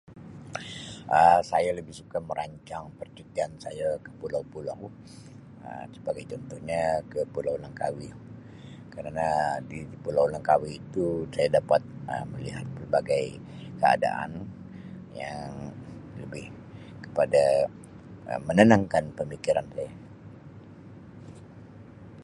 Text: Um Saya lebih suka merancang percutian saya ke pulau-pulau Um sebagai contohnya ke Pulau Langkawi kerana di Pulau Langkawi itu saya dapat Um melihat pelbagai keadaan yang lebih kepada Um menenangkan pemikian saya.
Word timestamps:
Um 1.17 1.39
Saya 1.51 1.69
lebih 1.77 1.93
suka 1.99 2.17
merancang 2.27 2.83
percutian 2.99 3.51
saya 3.63 3.87
ke 4.03 4.09
pulau-pulau 4.19 4.81
Um 5.69 5.89
sebagai 5.95 6.23
contohnya 6.31 6.81
ke 7.11 7.19
Pulau 7.33 7.55
Langkawi 7.63 8.09
kerana 8.93 9.27
di 9.71 9.79
Pulau 10.03 10.25
Langkawi 10.33 10.71
itu 10.81 11.05
saya 11.35 11.47
dapat 11.59 11.81
Um 12.11 12.25
melihat 12.33 12.65
pelbagai 12.77 13.25
keadaan 13.79 14.31
yang 15.21 15.53
lebih 16.21 16.45
kepada 17.05 17.43
Um 18.33 18.41
menenangkan 18.49 19.05
pemikian 19.17 19.65
saya. 19.77 19.91